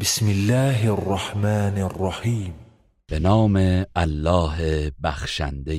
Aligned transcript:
بسم 0.00 0.26
الله 0.26 0.92
الرحمن 0.92 1.78
الرحیم. 1.78 2.54
به 3.06 3.18
نام 3.18 3.84
الله 3.96 4.90
بخشنده 5.02 5.78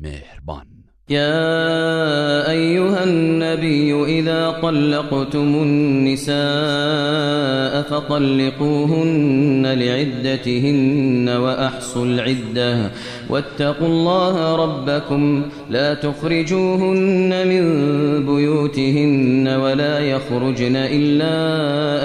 مهربان. 0.00 0.83
يا 1.08 2.50
أيها 2.50 3.04
النبي 3.04 4.04
إذا 4.20 4.56
طلقتم 4.62 5.62
النساء 5.62 6.34
فطلقوهن 7.82 9.66
لعدتهن 9.66 11.28
وأحصوا 11.28 12.06
العدة 12.06 12.90
واتقوا 13.28 13.86
الله 13.86 14.56
ربكم 14.56 15.42
لا 15.70 15.94
تخرجوهن 15.94 17.48
من 17.48 17.64
بيوتهن 18.26 19.48
ولا 19.48 19.98
يخرجن 19.98 20.76
إلا 20.76 21.34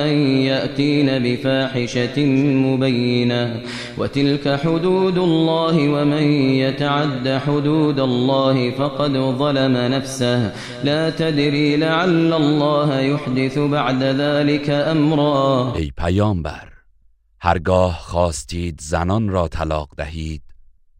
أن 0.05 0.13
يأتين 0.37 1.19
بفاحشة 1.19 2.25
مبينة 2.65 3.61
وتلك 3.97 4.59
حدود 4.63 5.17
الله 5.17 5.89
ومن 5.89 6.23
يتعد 6.51 7.39
حدود 7.47 7.99
الله 7.99 8.69
فقد 8.89 9.37
ظلم 9.37 9.77
نفسه. 9.77 10.53
لا 10.83 11.11
تدري 11.11 11.77
لعل 11.77 12.33
الله 12.33 13.01
يحدث 13.01 13.57
بعد 13.57 14.03
ذلك 14.03 14.69
امرا 14.69 15.73
ای 15.75 15.91
پیامبر 15.97 16.69
هرگاه 17.41 17.99
خواستید 17.99 18.81
زنان 18.81 19.29
را 19.29 19.47
طلاق 19.47 19.89
دهید 19.97 20.41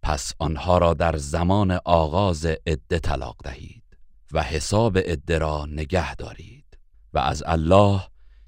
پس 0.04 0.34
آنها 0.40 0.78
را 0.78 0.94
در 0.94 1.18
زمان 1.18 1.80
آغاز 1.86 2.46
عده 2.46 3.00
طلاق 3.00 3.36
دهید 3.44 3.84
و 4.32 4.44
حساب 4.44 4.98
عده 4.98 5.38
را 5.38 5.66
نگه 5.66 6.16
دارید 6.16 6.78
و 7.14 7.20
از 7.20 7.44
الله 7.46 8.02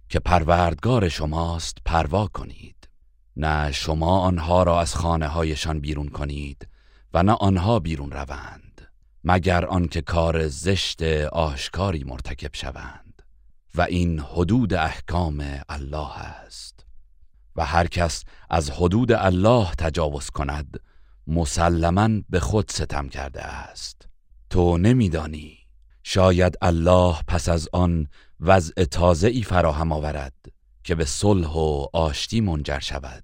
که 0.10 0.20
پروردگار 0.20 1.10
شماست 1.10 1.77
پروا 1.85 2.27
کنید. 2.27 2.90
نه 3.38 3.71
شما 3.71 4.20
آنها 4.20 4.63
را 4.63 4.82
از 4.82 4.96
خانه 4.96 5.27
هایشان 5.27 5.80
بیرون 5.80 6.10
کنید 6.10 6.68
و 7.13 7.24
نه 7.24 7.32
آنها 7.32 7.80
بیرون 7.80 8.12
روند. 8.12 8.60
مگر 9.24 9.66
آنکه 9.66 10.02
کار 10.02 10.48
زشت 10.48 11.02
آشکاری 11.32 12.04
مرتکب 12.04 12.55
شوند 12.55 13.22
و 13.76 13.82
این 13.82 14.20
حدود 14.20 14.74
احکام 14.74 15.62
الله 15.70 16.20
است. 16.20 16.86
و 17.55 17.66
هر 17.66 17.88
کس 17.88 18.24
از 18.49 18.72
حدود 18.72 19.12
الله 19.12 19.72
تجاوز 19.77 20.30
کند 20.30 20.80
مسلما 21.27 22.10
به 22.30 22.40
خود 22.40 22.72
ستم 22.72 23.10
کرده 23.10 23.42
است. 23.42 24.08
تو 24.49 24.77
نمیدانی 24.77 25.58
شاید 26.04 26.58
الله 26.62 27.16
پس 27.27 27.49
از 27.49 27.70
آن 27.74 28.08
وضع 28.40 28.84
تازه 28.84 29.27
ای 29.27 29.44
فراهم 29.44 29.92
آورد 29.92 30.34
که 30.84 30.96
به 30.96 31.05
صلح 31.05 31.48
و 31.48 31.86
آشتی 31.94 32.42
منجر 32.42 32.80
شود. 32.80 33.24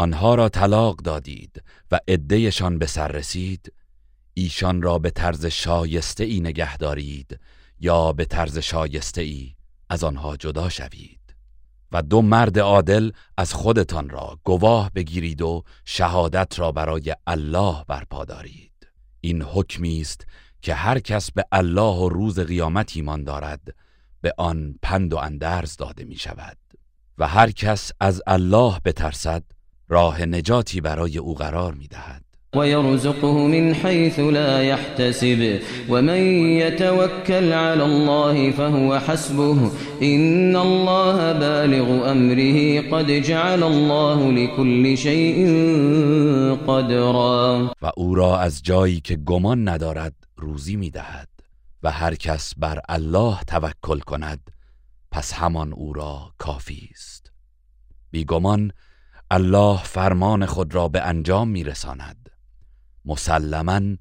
آنها 0.00 0.34
را 0.34 0.48
طلاق 0.48 0.96
دادید 0.96 1.62
و 1.90 2.00
عدهشان 2.08 2.78
به 2.78 2.86
سر 2.86 3.08
رسید. 3.08 3.72
ایشان 4.34 4.82
را 4.82 4.98
به 4.98 5.10
طرز 5.10 5.46
شایسته 5.46 6.24
ای 6.24 6.40
نگه 6.40 6.76
دارید 6.76 7.40
یا 7.80 8.12
به 8.12 8.24
طرز 8.24 8.58
شایسته 8.58 9.22
ای 9.22 9.54
از 9.90 10.04
آنها 10.04 10.36
جدا 10.36 10.68
شوید. 10.68 11.36
و 11.92 12.02
دو 12.02 12.22
مرد 12.22 12.58
عادل 12.58 13.10
از 13.36 13.54
خودتان 13.54 14.08
را 14.08 14.38
گواه 14.44 14.90
بگیرید 14.90 15.42
و 15.42 15.62
شهادت 15.84 16.58
را 16.58 16.72
برای 16.72 17.14
الله 17.26 17.84
برپا 17.88 18.24
دارید. 18.24 18.88
این 19.20 19.42
حکمی 19.42 20.00
است 20.00 20.26
که 20.62 20.74
هر 20.74 20.98
کس 20.98 21.30
به 21.30 21.44
الله 21.52 21.96
و 21.96 22.08
روز 22.08 22.38
قیامت 22.38 22.96
ایمان 22.96 23.24
دارد 23.24 23.74
به 24.20 24.34
آن 24.38 24.74
پند 24.82 25.12
و 25.12 25.16
اندرز 25.16 25.76
داده 25.76 26.04
می 26.04 26.16
شود 26.16 26.58
و 27.18 27.28
هر 27.28 27.50
کس 27.50 27.92
از 28.00 28.22
الله 28.26 28.80
بترسد 28.84 29.44
راه 29.90 30.22
نجاتی 30.22 30.80
برای 30.80 31.18
او 31.18 31.34
قرار 31.34 31.74
می 31.74 31.86
دهد 31.86 32.22
ويرزقه 32.56 33.46
من 33.46 33.74
حيث 33.74 34.18
لا 34.18 34.62
يحتسب. 34.62 35.60
ومن 35.88 36.20
يتوكل 36.60 37.52
على 37.52 37.82
الله 37.84 38.50
فهو 38.50 38.98
حسبه. 38.98 39.70
إن 40.02 40.56
الله 40.56 41.32
بالغ 41.32 42.10
أمره. 42.12 42.80
قد 42.80 43.06
جعل 43.10 43.62
الله 43.62 44.32
لكل 44.32 44.96
شيء 44.96 45.46
قدرا. 46.66 47.70
و 47.82 47.90
او 47.96 48.14
را 48.14 48.38
از 48.38 48.62
جایی 48.62 49.00
که 49.00 49.16
گمان 49.16 49.68
ندارد 49.68 50.14
روزی 50.36 50.76
می 50.76 50.90
دهد 50.90 51.28
و 51.82 51.90
هر 51.90 52.14
کس 52.14 52.54
بر 52.56 52.80
الله 52.88 53.36
توکل 53.46 53.98
کند 53.98 54.50
پس 55.10 55.32
همان 55.32 55.72
او 55.72 55.92
را 55.92 56.32
کافی 56.38 56.88
است. 56.92 57.32
بیگمان 58.10 58.72
الله 59.32 59.82
فرمان 59.82 60.46
خود 60.46 60.74
را 60.74 60.88
به 60.88 61.00
انجام 61.02 61.48
میرساند. 61.48 62.30
مسلما 63.04 63.96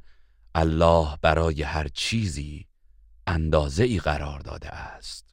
الله 0.55 1.17
برای 1.21 1.63
هر 1.63 1.87
چیزی 1.87 2.67
اندازه 3.27 3.83
ای 3.83 3.99
قرار 3.99 4.39
داده 4.39 4.69
است. 4.69 5.28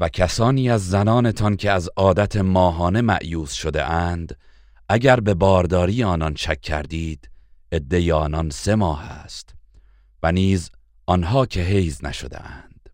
و 0.00 0.08
کسانی 0.08 0.70
از 0.70 0.88
زنانتان 0.88 1.56
که 1.56 1.70
از 1.70 1.90
عادت 1.96 2.36
ماهانه 2.36 3.00
معیوز 3.00 3.50
شده 3.50 3.84
اند 3.84 4.38
اگر 4.88 5.20
به 5.20 5.34
بارداری 5.34 6.04
آنان 6.04 6.34
شک 6.34 6.60
کردید 6.60 7.30
عده 7.72 8.14
آنان 8.14 8.50
سه 8.50 8.74
ماه 8.74 9.04
است 9.04 9.54
و 10.22 10.32
نیز 10.32 10.70
آنها 11.06 11.46
که 11.46 11.60
حیز 11.60 12.04
نشده 12.04 12.40
اند. 12.40 12.90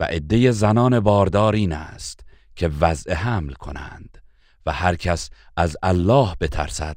و 0.00 0.04
عده 0.04 0.50
زنان 0.50 1.00
باردار 1.00 1.54
این 1.54 1.72
است 1.72 2.20
که 2.56 2.68
وضع 2.68 3.14
حمل 3.14 3.52
کنند 3.52 4.18
و 4.66 4.72
هر 4.72 4.94
کس 4.94 5.30
از 5.56 5.76
الله 5.82 6.34
بترسد 6.40 6.96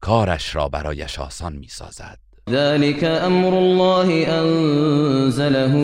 کارش 0.00 0.54
را 0.54 0.68
برایش 0.68 1.18
آسان 1.18 1.56
می 1.56 1.68
سازد 1.68 2.27
ذلك 2.50 3.04
أمر 3.04 3.58
الله 3.58 4.26
أنزله 4.42 5.74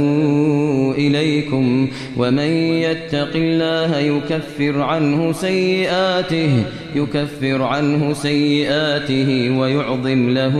إليكم 0.99 1.89
ومن 2.17 2.49
يتق 2.87 3.31
الله 3.35 3.99
يكفر 3.99 4.83
عنه 4.83 5.33
سيئاته 5.33 6.65
يكفر 6.95 7.63
عنه 7.63 8.15
سيئاته 8.15 9.59
ويعظم 9.59 10.29
له 10.29 10.57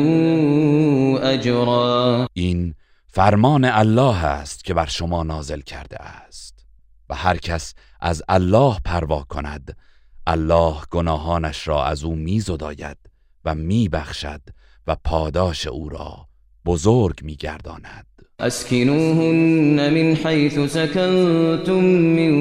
أجرا. 1.23 2.27
این 2.33 2.75
فرمان 3.07 3.65
الله 3.65 4.25
است 4.25 4.65
که 4.65 4.75
بر 4.75 4.87
شما 4.87 5.23
نازل 5.23 5.61
کرده 5.61 6.03
است 6.03 6.67
و 7.09 7.15
هر 7.15 7.37
کس 7.37 7.75
از 8.01 8.23
الله 8.29 8.77
پروا 8.85 9.23
کند 9.29 9.77
الله 10.27 10.75
گناهانش 10.91 11.69
را 11.69 11.85
از 11.85 12.05
او 12.05 12.15
میزداید 12.15 12.97
و 13.45 13.55
میبخشد 13.55 14.41
و 14.87 14.97
پاداش 15.05 15.67
او 15.67 15.89
را 15.89 16.29
بزرگ 16.67 17.23
میگرداند. 17.23 18.07
أسكنوهن 18.41 19.95
من 19.95 20.17
حيث 20.17 20.61
سكنتم 20.61 21.85
من 21.85 22.33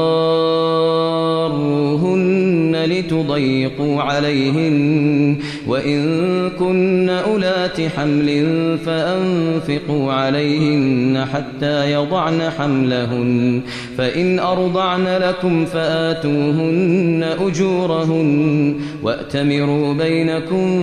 لتضيقوا 2.84 4.02
عليهن 4.02 5.36
وإن 5.66 6.50
كن 6.58 7.08
أولات 7.08 7.80
حمل 7.80 8.48
فأنفقوا 8.84 10.12
عليهن 10.12 11.24
حتى 11.32 11.92
يضعن 11.92 12.50
حملهن 12.58 13.60
فإن 13.98 14.38
أرضعن 14.38 15.06
لكم 15.06 15.64
فآتوهن 15.64 17.24
أجورهن 17.40 18.74
وأتمروا 19.02 19.94
بينكم 19.94 20.82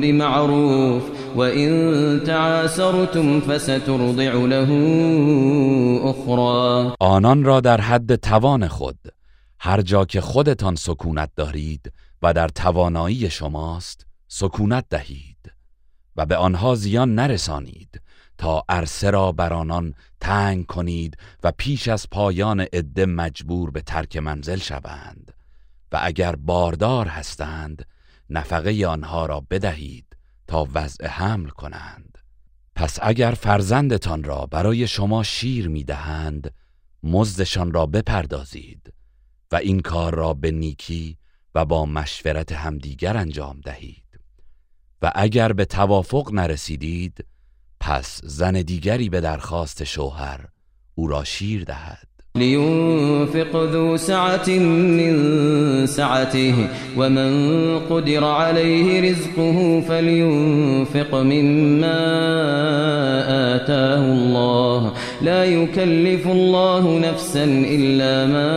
بالمعروف 0.00 1.15
وإن 1.36 2.20
تعاسرتم 2.24 3.40
فسترضع 3.40 4.32
له 4.32 4.70
أخرى. 6.04 6.94
آنان 7.00 7.44
را 7.44 7.60
در 7.60 7.80
حد 7.80 8.14
توان 8.14 8.68
خود 8.68 8.98
هر 9.60 9.82
جا 9.82 10.04
که 10.04 10.20
خودتان 10.20 10.74
سکونت 10.74 11.30
دارید 11.36 11.92
و 12.22 12.32
در 12.32 12.48
توانایی 12.48 13.30
شماست 13.30 14.06
سکونت 14.28 14.84
دهید 14.90 15.52
و 16.16 16.26
به 16.26 16.36
آنها 16.36 16.74
زیان 16.74 17.14
نرسانید 17.14 18.00
تا 18.38 18.62
عرصه 18.68 19.10
را 19.10 19.32
بر 19.32 19.52
آنان 19.52 19.94
تنگ 20.20 20.66
کنید 20.66 21.16
و 21.42 21.52
پیش 21.56 21.88
از 21.88 22.06
پایان 22.10 22.60
عده 22.60 23.06
مجبور 23.06 23.70
به 23.70 23.80
ترک 23.80 24.16
منزل 24.16 24.58
شوند 24.58 25.32
و 25.92 26.00
اگر 26.02 26.36
باردار 26.36 27.06
هستند 27.06 27.86
نفقه 28.30 28.86
آنها 28.86 29.26
را 29.26 29.42
بدهید 29.50 30.15
تا 30.48 30.68
وضع 30.74 31.06
حمل 31.06 31.48
کنند. 31.48 32.18
پس 32.74 32.98
اگر 33.02 33.30
فرزندتان 33.30 34.24
را 34.24 34.46
برای 34.46 34.86
شما 34.86 35.22
شیر 35.22 35.68
می‌دهند 35.68 36.54
مزدشان 37.02 37.72
را 37.72 37.86
بپردازید 37.86 38.92
و 39.52 39.56
این 39.56 39.80
کار 39.80 40.14
را 40.14 40.34
به 40.34 40.50
نیکی 40.50 41.18
و 41.54 41.64
با 41.64 41.86
مشورت 41.86 42.52
همدیگر 42.52 43.16
انجام 43.16 43.60
دهید. 43.60 44.20
و 45.02 45.12
اگر 45.14 45.52
به 45.52 45.64
توافق 45.64 46.32
نرسیدید 46.32 47.24
پس 47.80 48.20
زن 48.24 48.52
دیگری 48.52 49.08
به 49.08 49.20
درخواست 49.20 49.84
شوهر 49.84 50.48
او 50.94 51.06
را 51.06 51.24
شیر 51.24 51.64
دهد. 51.64 52.08
لينفق 52.36 53.56
ذو 53.72 53.96
سعة 53.96 54.48
من 54.98 55.16
سعته 55.86 56.54
ومن 56.96 57.30
قدر 57.78 58.24
عليه 58.24 59.10
رزقه 59.10 59.82
فلينفق 59.88 61.14
مما 61.14 61.98
آتاه 63.56 64.04
الله. 64.12 64.92
لا 65.22 65.44
يكلف 65.44 66.26
الله 66.26 66.98
نفسا 66.98 67.44
إلا 67.44 68.26
ما 68.26 68.50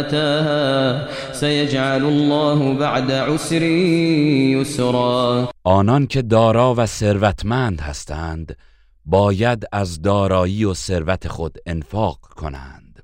آتاها. 0.00 1.08
سيجعل 1.32 2.04
الله 2.04 2.74
بعد 2.74 3.10
عسر 3.12 3.62
يسرا. 3.62 5.48
آنان 5.66 6.06
که 6.06 6.22
دارا 6.22 6.74
و 6.74 6.86
ثروتمند 6.86 7.80
هستند 7.80 8.56
باید 9.06 9.64
از 9.72 10.02
دارایی 10.02 10.64
و 10.64 10.74
ثروت 10.74 11.28
خود 11.28 11.58
انفاق 11.66 12.20
کنند. 12.20 13.02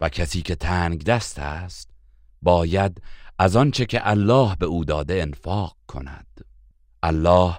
و 0.00 0.08
کسی 0.08 0.42
که 0.42 0.54
تنگ 0.54 1.04
دست 1.04 1.38
است 1.38 1.90
باید 2.42 3.02
از 3.38 3.56
آنچه 3.56 3.86
که 3.86 4.10
الله 4.10 4.56
به 4.56 4.66
او 4.66 4.84
داده 4.84 5.22
انفاق 5.22 5.76
کند. 5.86 6.26
الله 7.02 7.58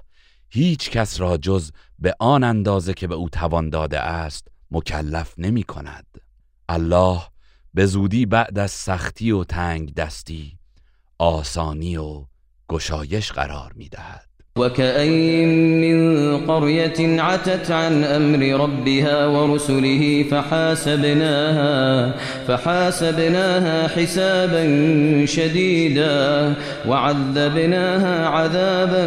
هیچ 0.49 0.89
کس 0.89 1.19
را 1.19 1.37
جز 1.37 1.71
به 1.99 2.15
آن 2.19 2.43
اندازه 2.43 2.93
که 2.93 3.07
به 3.07 3.15
او 3.15 3.29
توان 3.29 3.69
داده 3.69 3.99
است 3.99 4.47
مکلف 4.71 5.33
نمی 5.37 5.63
کند. 5.63 6.07
الله 6.69 7.21
به 7.73 7.85
زودی 7.85 8.25
بعد 8.25 8.59
از 8.59 8.71
سختی 8.71 9.31
و 9.31 9.43
تنگ 9.43 9.93
دستی 9.93 10.59
آسانی 11.17 11.97
و 11.97 12.25
گشایش 12.69 13.31
قرار 13.31 13.73
می 13.73 13.89
دهد. 13.89 14.36
وكاين 14.57 15.81
من 15.81 16.37
قريه 16.47 17.21
عتت 17.21 17.71
عن 17.71 18.03
امر 18.03 18.63
ربها 18.63 19.27
ورسله 19.27 20.25
فحاسبناها 20.31 22.13
فحاسبناها 22.47 23.87
حسابا 23.87 24.63
شديدا 25.25 26.55
وعذبناها 26.87 28.27
عذابا 28.27 29.05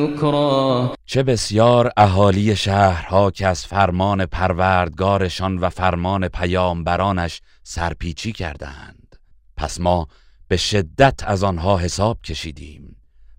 نكرا. 0.00 0.94
چه 1.06 1.22
بسیار 1.22 1.92
اهالی 1.96 2.56
شهرها 2.56 3.30
که 3.30 3.46
از 3.46 3.66
فرمان 3.66 4.26
پروردگارشان 4.26 5.58
و 5.58 5.68
فرمان 5.68 6.28
پیامبرانش 6.28 7.40
سرپیچی 7.62 8.32
کردند 8.32 9.16
پس 9.56 9.80
ما 9.80 10.08
به 10.48 10.56
شدت 10.56 11.20
از 11.26 11.44
آنها 11.44 11.78
حساب 11.78 12.18
کشیدیم. 12.24 12.91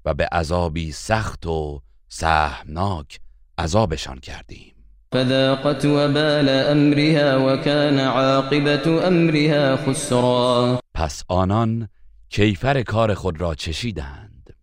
و 0.06 0.14
به 0.14 0.28
عذابی 0.32 0.92
سخت 0.92 1.46
و 1.46 1.82
سهمناک 2.08 3.20
عذابشان 3.58 4.20
کردیم. 4.20 4.74
فذاقت 5.14 5.86
وبال 5.86 6.50
امرها 6.50 7.54
وكان 7.54 8.00
عاقبت 8.00 8.88
امرها 8.88 9.78
خسرا. 9.78 10.80
پس 10.94 11.24
آنان 11.28 11.90
کیفر 12.30 12.82
کار 12.82 13.14
خود 13.14 13.42
را 13.42 13.56
چشیدند 13.56 14.56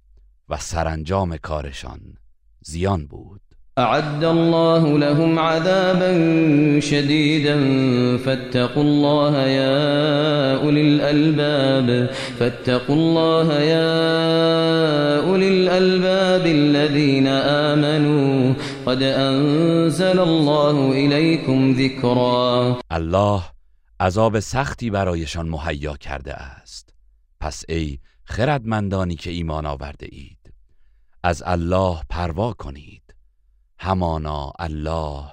و 0.48 0.56
سرانجام 0.56 1.36
کارشان 1.36 2.00
زیان 2.60 3.06
بود. 3.06 3.49
أعد 3.80 4.24
الله 4.24 4.98
لهم 4.98 5.38
عذابا 5.38 6.10
شديدا. 6.80 7.56
فاتقوا 8.16 8.82
الله 8.82 9.38
يا 9.38 10.54
أولي 10.62 10.80
الألباب. 10.80 12.10
فاتقوا 12.38 12.96
الله 12.96 13.60
يا 13.60 13.90
أولي 15.28 15.48
الألباب 15.48 16.46
الذين 16.46 17.26
آمنوا. 17.26 18.54
قد 18.86 19.02
أنزل 19.02 20.18
الله 20.20 20.92
إليكم 20.92 21.72
ذكرا. 21.72 22.76
الله 22.92 23.42
عذاب 24.00 24.40
سختی 24.40 24.90
برایشان 24.90 25.48
مهیا 25.48 25.96
کرده 25.96 26.34
است. 26.34 26.94
پس 27.40 27.64
ای 27.68 27.98
خردمندانی 28.24 29.16
که 29.16 29.30
ایمان 29.30 29.66
آورده 29.66 30.06
اید 30.10 30.52
از 31.22 31.42
الله 31.46 31.96
پروا 32.10 32.52
کنید. 32.52 33.09
همانا 33.82 34.52
الله 34.58 35.32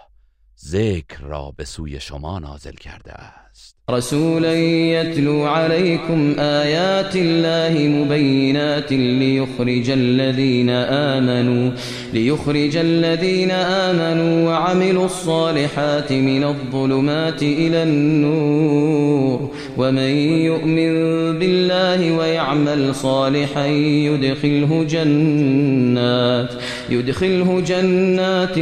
ذکر 0.59 1.21
را 1.21 1.51
به 1.51 1.65
سوی 1.65 1.99
شما 1.99 2.39
نازل 2.39 2.73
کرده 2.73 3.13
است. 3.13 3.46
رسولا 3.89 4.53
يتلو 4.93 5.43
عليكم 5.43 6.35
آيات 6.39 7.15
الله 7.15 7.73
مبينات 7.87 8.91
ليخرج 8.91 9.89
الذين 9.89 10.69
آمنوا 10.69 11.71
ليخرج 12.13 12.77
الذين 12.77 13.51
آمنوا 13.51 14.49
وعملوا 14.49 15.05
الصالحات 15.05 16.11
من 16.11 16.43
الظلمات 16.43 17.43
إلى 17.43 17.83
النور. 17.83 19.51
ومن 19.77 20.11
يؤمن 20.49 20.93
بالله 21.39 22.17
ويعمل 22.17 22.95
صالحا 22.95 23.65
يدخله 24.09 24.85
جنات 24.89 26.51
يدخله 26.89 27.61
جنات 27.67 28.55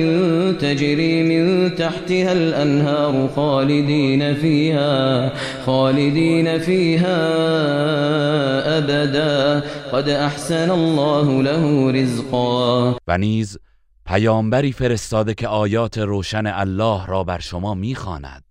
تجري 0.61 1.23
من 1.23 1.75
تحتها 1.75 2.33
الأنهار 2.33 3.29
خالدين 3.35 4.33
فيها 4.33 4.84
خالدين 5.65 6.59
فيها 6.59 7.17
أبدا. 8.77 9.59
قد 9.93 10.09
أحسن 10.09 10.69
الله 10.69 11.41
له 11.41 11.91
رزقا. 11.91 12.95
و 13.07 13.17
نیز 13.17 13.57
پیامبری 14.05 14.71
فرستاده 14.71 15.33
که 15.33 15.47
آیات 15.47 15.97
روشن 15.97 16.47
الله 16.47 17.05
را 17.05 17.23
بر 17.23 17.39
شما 17.39 17.73
می‌خواند 17.73 18.43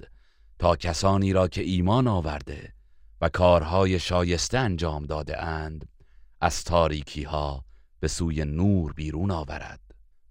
تا 0.59 0.77
کسانی 0.77 1.33
را 1.33 1.49
که 1.49 1.63
ایمان 1.63 2.09
آورده 2.09 2.73
و 3.21 3.29
کارهای 3.29 3.99
شایسته 3.99 4.59
انجام 4.59 5.07
داده 5.07 5.43
اند 5.43 5.89
از 6.41 6.65
تاریکی 6.65 7.23
ها 7.23 7.65
به 8.01 8.09
سوی 8.09 8.45
نور 8.45 8.93
بیرون 8.93 9.31
آورد 9.31 9.81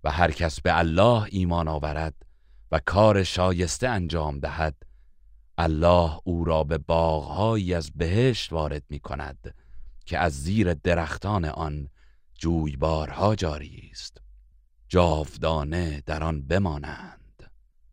و 0.04 0.12
هر 0.12 0.32
کس 0.32 0.62
به 0.62 0.78
الله 0.78 1.26
ایمان 1.30 1.68
آورد 1.68 2.14
و 2.72 2.80
کار 2.86 3.24
شایسته 3.24 3.90
انجام 3.90 4.40
دهد 4.40 4.76
الله 5.58 6.20
او 6.24 6.44
را 6.44 6.64
به 6.64 6.78
باغهایی 6.78 7.74
از 7.74 7.92
بهشت 7.92 8.54
وارد 8.54 8.84
می 8.90 9.00
کند 9.00 9.56
که 10.06 10.18
از 10.18 10.44
زیر 10.44 10.74
درختان 10.74 11.46
آن 11.46 11.90
جویبارها 12.36 13.36
جاری 13.36 13.90
است. 13.92 14.22
جاودانه 14.88 16.04
در 16.06 16.24
آن 16.24 16.42
بمانند. 16.42 17.52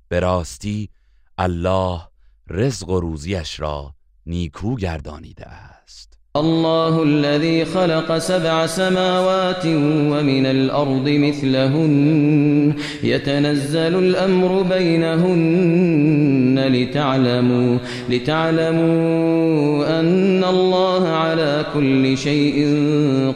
به 0.09 0.21
راستی 0.21 0.91
الله 1.39 2.09
رزق 2.47 2.89
و 2.89 3.01
روزیش 3.01 3.61
را 3.61 3.95
نیکو 4.27 4.77
گردانیده 4.77 5.47
است. 5.47 6.20
الله 6.37 7.03
الذي 7.03 7.65
خلق 7.65 8.19
سبع 8.19 8.67
سماوات 8.67 9.67
ومن 9.67 10.47
الأرض 10.47 11.09
مثلهن. 11.09 12.75
يتنزل 13.03 13.99
الأمر 13.99 14.63
بينهن 14.63 16.59
لتعلموا 16.69 17.79
لتعلموا 18.09 20.01
أن 20.01 20.45
الله 20.45 21.09
على 21.09 21.67
كل 21.75 22.19
شيء 22.19 22.67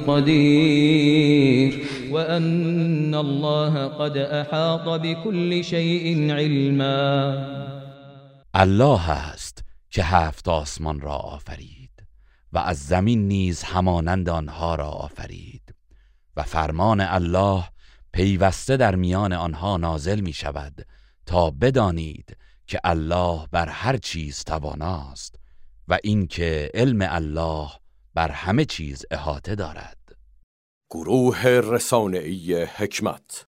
قدير. 0.06 1.80
وأن 2.10 3.14
الله 3.14 3.86
قد 3.86 4.16
أحاط 4.16 5.00
بكل 5.00 5.64
شيء 5.64 6.32
علما. 6.32 7.46
الله 8.56 9.10
است 9.10 9.64
که 9.90 10.02
هفت 10.04 10.48
آسمان 10.48 11.00
را 11.00 11.14
آفرید. 11.14 11.83
و 12.54 12.58
از 12.58 12.86
زمین 12.86 13.28
نیز 13.28 13.62
همانند 13.62 14.28
آنها 14.28 14.74
را 14.74 14.88
آفرید. 14.88 15.74
و 16.36 16.42
فرمان 16.42 17.00
الله 17.00 17.64
پیوسته 18.12 18.76
در 18.76 18.94
میان 18.94 19.32
آنها 19.32 19.76
نازل 19.76 20.20
می 20.20 20.32
شود 20.32 20.86
تا 21.26 21.50
بدانید 21.50 22.36
که 22.66 22.80
الله 22.84 23.46
بر 23.50 23.68
هر 23.68 23.96
چیز 23.96 24.44
تواناست 24.44 25.38
و 25.88 25.98
اینکه 26.02 26.70
علم 26.74 27.06
الله 27.10 27.68
بر 28.14 28.30
همه 28.30 28.64
چیز 28.64 29.04
احاطه 29.10 29.54
دارد. 29.54 29.98
گروه 30.90 31.46
رسانه‌ای 31.46 32.62
حکمت 32.64 33.42